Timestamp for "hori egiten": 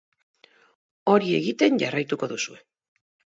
1.13-1.77